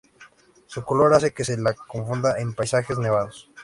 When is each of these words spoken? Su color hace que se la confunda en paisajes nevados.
Su 0.65 0.83
color 0.83 1.13
hace 1.13 1.31
que 1.31 1.45
se 1.45 1.57
la 1.57 1.73
confunda 1.75 2.39
en 2.39 2.55
paisajes 2.55 2.97
nevados. 2.97 3.51